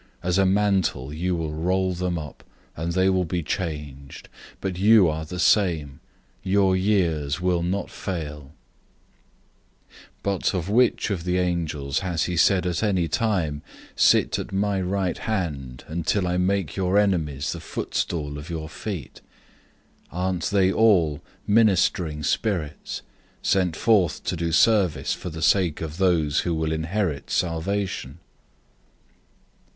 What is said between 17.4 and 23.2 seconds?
the footstool of your feet?"{Psalm 110:1} 001:014 Aren't they all serving spirits,